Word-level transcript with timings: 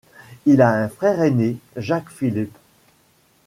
Il 0.47 0.63
a 0.63 0.71
un 0.71 0.89
frère 0.89 1.21
aîné, 1.21 1.57
Jacques-Philippe. 1.75 2.57